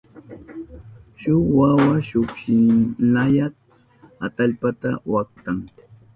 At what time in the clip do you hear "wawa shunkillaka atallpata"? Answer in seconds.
1.59-4.89